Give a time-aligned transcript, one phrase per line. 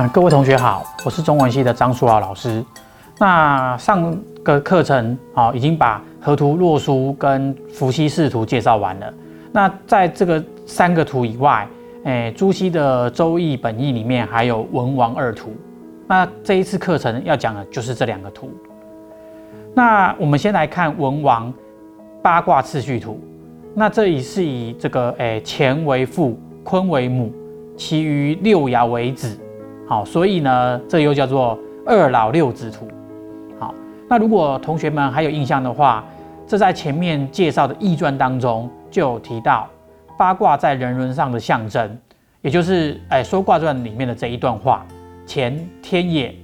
[0.00, 2.64] 嗯，各位同学好，我是中文系的张书豪老师。
[3.18, 9.12] 那上个课程啊，已经把河图洛书跟伏羲氏图介绍完了。
[9.50, 11.66] 那在这个三个图以外，
[12.04, 15.50] 诶，朱熹的《周易》本义里面还有文王二图。
[16.06, 18.52] 那这一次课程要讲的就是这两个图。
[19.74, 21.52] 那我们先来看文王
[22.22, 23.20] 八卦次序图。
[23.74, 27.32] 那这里是以这个诶乾为父，坤为母，
[27.76, 29.36] 其余六爻为子。
[29.88, 32.86] 好，所以呢，这又叫做二老六子图。
[33.58, 33.74] 好，
[34.06, 36.04] 那如果同学们还有印象的话，
[36.46, 39.66] 这在前面介绍的易传当中就有提到
[40.18, 41.98] 八卦在人伦上的象征，
[42.42, 44.84] 也就是哎说卦传里面的这一段话：
[45.26, 46.34] 乾天也，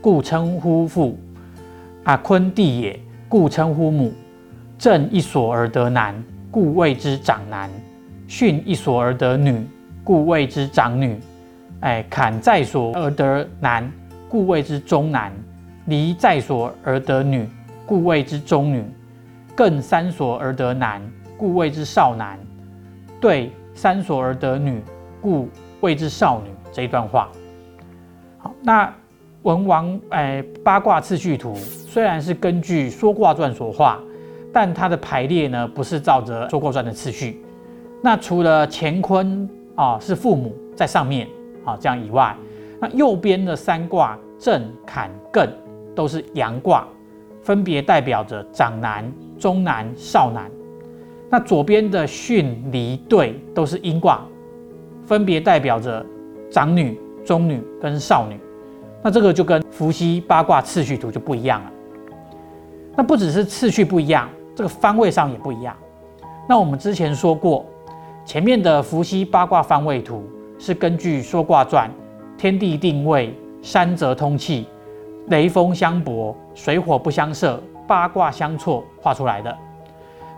[0.00, 1.14] 故称呼父；
[2.02, 4.10] 啊坤地也，故称呼母；
[4.76, 6.20] 震一所而得男，
[6.50, 7.70] 故谓之长男；
[8.28, 9.64] 巽一所而得女，
[10.02, 11.16] 故谓之长女。
[11.80, 13.88] 哎，坎在所而得男，
[14.28, 15.30] 故谓之中男；
[15.86, 17.48] 离在所而得女，
[17.86, 18.82] 故谓之中女；
[19.56, 21.00] 艮三所而得男，
[21.36, 22.36] 故谓之少男；
[23.20, 24.82] 兑三所而得女，
[25.20, 25.48] 故
[25.80, 26.50] 谓之少女。
[26.72, 27.28] 这一段话，
[28.38, 28.92] 好，那
[29.42, 34.00] 文王哎八卦次序图虽然是根据《说卦传》所画，
[34.52, 37.40] 但它的排列呢不是照着《说卦传》的次序。
[38.02, 41.28] 那除了乾坤啊是父母在上面。
[41.68, 42.34] 啊，这样以外，
[42.80, 45.46] 那右边的三卦震、坎、艮
[45.94, 46.88] 都是阳卦，
[47.42, 50.50] 分别代表着长男、中男、少男。
[51.28, 54.24] 那左边的巽、离、兑都是阴卦，
[55.04, 56.04] 分别代表着
[56.50, 58.40] 长女、中女跟少女。
[59.02, 61.72] 那这个就跟伏羲八卦次序图就不一样了。
[62.96, 64.26] 那不只是次序不一样，
[64.56, 65.76] 这个方位上也不一样。
[66.48, 67.66] 那我们之前说过，
[68.24, 70.24] 前面的伏羲八卦方位图。
[70.58, 71.88] 是根据《说卦传》，
[72.40, 73.32] 天地定位，
[73.62, 74.66] 山泽通气，
[75.28, 79.56] 雷风相搏，水火不相射，八卦相错画出来的。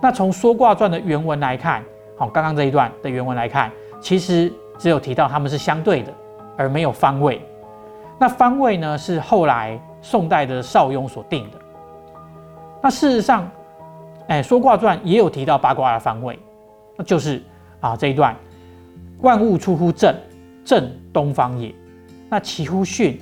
[0.00, 1.82] 那从《说卦传》的原文来看，
[2.16, 3.70] 好，刚刚这一段的原文来看，
[4.00, 6.12] 其实只有提到他们是相对的，
[6.56, 7.40] 而没有方位。
[8.18, 11.58] 那方位呢，是后来宋代的邵雍所定的。
[12.82, 13.48] 那事实上，
[14.26, 16.36] 哎，《说卦传》也有提到八卦的方位，
[16.96, 17.40] 那就是
[17.80, 18.36] 啊这一段。
[19.20, 20.14] 万物出乎正，
[20.64, 21.74] 正东方也。
[22.30, 23.16] 那其乎巽，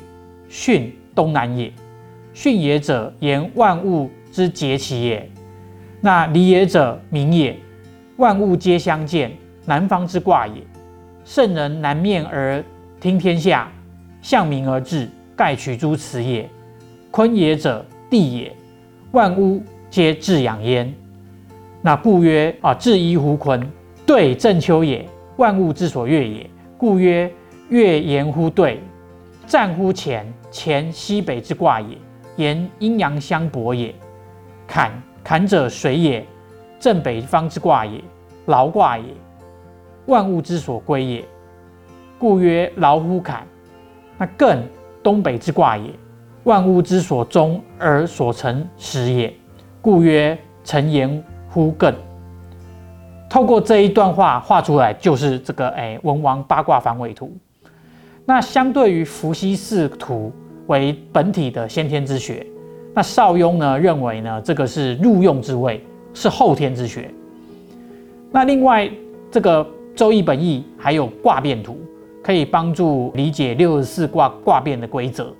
[0.51, 1.73] 巽东南也。
[2.35, 5.31] 巽也者，言万物之节气也。
[6.01, 7.57] 那离也者，明也。
[8.19, 9.33] 万物皆相见，
[9.65, 10.63] 南方之卦也。
[11.25, 12.63] 圣人南面而
[13.01, 13.73] 听天下，
[14.21, 16.49] 向明而治，盖取诸此也。
[17.11, 18.55] 坤也者，地也。
[19.13, 20.93] 万物皆至养焉。
[21.81, 23.67] 那故曰啊，至一乎坤，
[24.05, 25.07] 对正秋也。
[25.37, 27.31] 万物之所悦也，故曰
[27.69, 28.81] 悦言乎兑，
[29.47, 31.99] 战乎乾，乾西北之卦也，
[32.37, 33.95] 言阴阳相搏也。
[34.67, 34.91] 坎
[35.23, 36.27] 坎者水也，
[36.81, 38.03] 正北方之卦也，
[38.47, 39.05] 劳卦也，
[40.07, 41.25] 万物之所归也，
[42.19, 43.47] 故曰劳乎坎。
[44.17, 44.59] 那艮
[45.03, 45.91] 东北之卦也，
[46.45, 49.35] 万物之所终而所成始也，
[49.83, 51.93] 故曰成言乎艮。
[53.37, 57.31] 透过这一段话画出来，就是这个哎文王八卦方位图。
[58.25, 60.33] 那相对于伏羲氏图
[60.69, 62.47] 为本体的先天之学，
[62.95, 67.11] 那邵雍呢认为呢这个是入用之位，是后天之学。
[68.31, 68.91] 那另外
[69.31, 71.77] 这个周易本义还有卦变图，
[72.23, 75.31] 可以帮助理解六十四卦卦变的规则。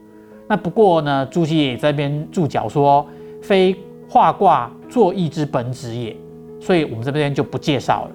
[0.47, 3.07] 那不过呢，朱熹也在边注脚说，
[3.41, 3.75] 非
[4.07, 6.15] 画卦作易之本旨也。
[6.61, 8.11] 所以我们这边就不介绍了。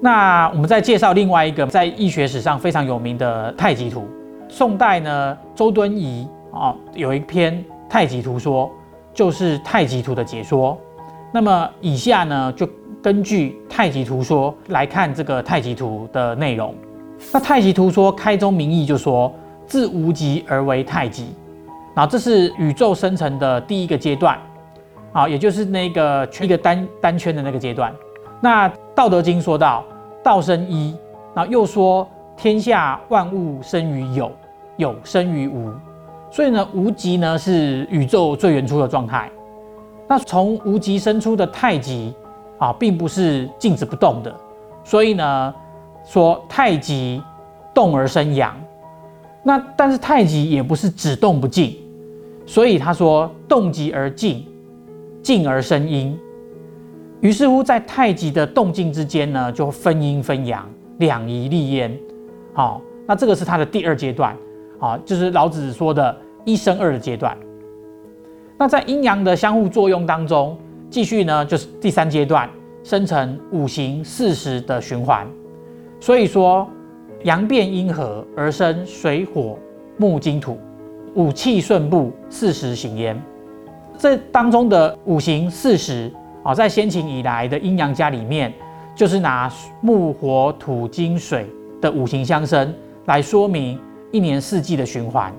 [0.00, 4.06] 那我们再介绍另外一个在易学史上非常有名的太极图。
[4.48, 8.70] 宋代呢，周敦颐啊有一篇太极图说，
[9.14, 10.78] 就是太极图的解说。
[11.32, 12.68] 那么以下呢，就
[13.02, 16.74] 根据太极图说来看这个太极图的内容。
[17.32, 19.32] 那太极图说开宗明义就说，
[19.66, 21.34] 自无极而为太极，
[21.94, 24.38] 然后这是宇宙生成的第一个阶段。
[25.16, 27.90] 好，也就是那个一个单单圈的那个阶段。
[28.38, 29.82] 那《道德经》说到
[30.22, 30.94] “道生一”，
[31.34, 34.30] 然后又说“天下万物生于有，
[34.76, 35.72] 有生于无”。
[36.30, 39.30] 所以呢，无极呢是宇宙最原初的状态。
[40.06, 42.14] 那从无极生出的太极
[42.58, 44.30] 啊，并不是静止不动的。
[44.84, 45.54] 所以呢，
[46.04, 47.22] 说太极
[47.72, 48.54] 动而生阳。
[49.42, 51.74] 那但是太极也不是只动不静，
[52.44, 54.46] 所以他说动极而静。
[55.26, 56.16] 静而生阴，
[57.20, 60.64] 于是乎在太极的动静之间呢，就分阴分阳，
[60.98, 61.92] 两仪立焉。
[62.54, 64.36] 好，那这个是它的第二阶段，
[64.78, 67.36] 啊，就是老子说的一生二的阶段。
[68.56, 70.56] 那在阴阳的相互作用当中，
[70.88, 72.48] 继续呢就是第三阶段，
[72.84, 75.26] 生成五行四时的循环。
[75.98, 76.70] 所以说，
[77.24, 79.58] 阳变阴合而生水火
[79.96, 80.56] 木金土，
[81.16, 83.20] 五气顺布，四时行焉。
[83.98, 86.12] 这当中的五行四时
[86.42, 88.52] 啊，在先秦以来的阴阳家里面，
[88.94, 89.50] 就是拿
[89.80, 91.46] 木火土金水
[91.80, 92.72] 的五行相生
[93.06, 93.78] 来说明
[94.12, 95.32] 一年四季的循环。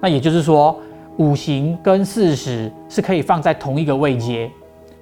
[0.00, 0.78] 那也就是说，
[1.16, 4.50] 五行跟四时是可以放在同一个位阶。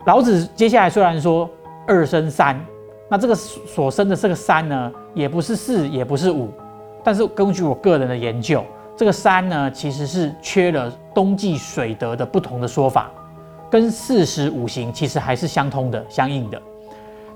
[0.06, 1.49] 老子接下来虽然说
[1.87, 2.58] 二生三，
[3.08, 6.49] 那这个所生的这个三呢，也不是四，也不是五，
[7.04, 8.64] 但是根据我个人的研究。
[9.02, 13.10] 这个三呢，其实是缺了冬季水德的不同的说法，
[13.69, 16.62] 跟四时五行其实还是相通的、相应的，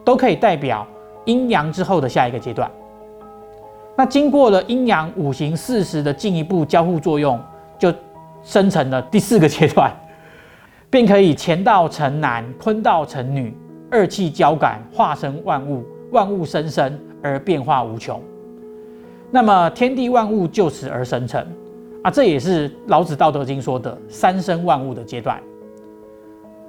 [0.04, 0.86] 都可以代表
[1.24, 2.70] 阴阳之后的下一个阶段。
[3.96, 7.36] 那经过了阴阳五行四时的进一步交互作用，
[7.76, 7.92] 就
[8.44, 9.92] 生成了第四个阶段，
[10.88, 13.52] 便可以乾道成男，坤道成女，
[13.90, 18.22] 二气交感，化生万物，万物生生而变化无穷。
[19.30, 21.44] 那么天地万物就此而生成
[22.02, 25.40] 啊，这也是老子《道德经》说的三生万物的阶段。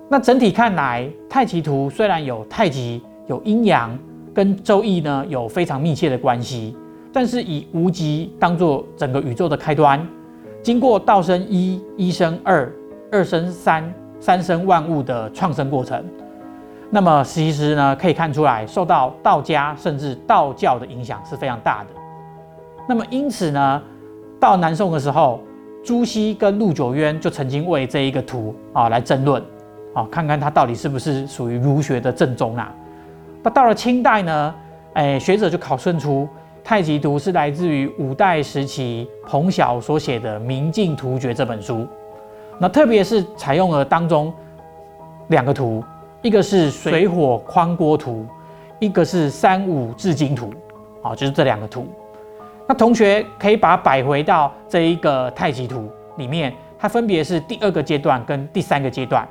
[0.09, 3.98] 那整体看来，太极图虽然有太极、有阴阳，
[4.33, 6.75] 跟周易呢有非常密切的关系，
[7.13, 10.06] 但是以无极当做整个宇宙的开端，
[10.63, 12.71] 经过道生一、一生二、
[13.12, 16.04] 二生三、三生万物的创生过程，
[16.89, 21.96] 那么其实呢可以看出来，受到道家甚至道教的影响是非常大的。
[22.87, 23.81] 那么因此呢，
[24.39, 25.41] 到南宋的时候，
[25.83, 29.43] 朱熹跟陆九渊就曾经为这一个图啊来争论，
[29.93, 32.73] 啊看看它到底是不是属于儒学的正宗啊。
[33.43, 34.55] 那到了清代呢，
[34.93, 36.27] 哎学者就考证出
[36.63, 41.85] 太极图是来自于五代时期彭晓所写的《明镜图诀》这本书。
[42.57, 44.33] 那特别是采用了当中
[45.27, 45.83] 两个图，
[46.21, 48.25] 一个是水火宽锅图，
[48.79, 50.51] 一个是三五至金图，
[51.01, 51.85] 啊就是这两个图。
[52.67, 59.27] 那同学可以把它摆回到这一个太极图里面，它分别是第二个阶段跟第三个阶段。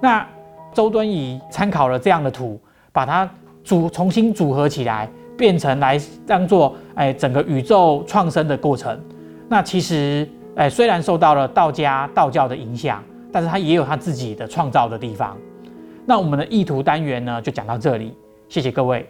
[0.00, 0.26] 那
[0.72, 2.60] 周敦颐参考了这样的图，
[2.92, 3.28] 把它
[3.64, 8.98] 组重新组合起来，变成来当做哎整个宇宙创生的过程。
[9.48, 15.36] 那其实哎虽然受到了道家道教的影响，但是它也有它自己的创造的地方。
[16.06, 18.16] 那我们的意图单元呢就讲到这里，
[18.48, 19.08] 谢谢各位。